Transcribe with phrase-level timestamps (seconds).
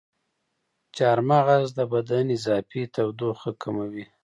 [0.95, 4.05] چارمغز د بدن اضافي تودوخه کموي.